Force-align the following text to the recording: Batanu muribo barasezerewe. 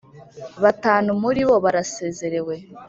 Batanu 0.63 1.09
muribo 1.21 1.55
barasezerewe. 1.65 2.55